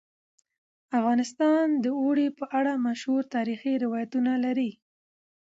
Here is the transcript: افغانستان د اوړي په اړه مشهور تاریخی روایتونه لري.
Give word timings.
افغانستان 0.99 1.65
د 1.83 1.85
اوړي 2.01 2.27
په 2.39 2.45
اړه 2.59 2.73
مشهور 2.87 3.23
تاریخی 3.35 3.73
روایتونه 3.85 4.31
لري. 4.45 4.71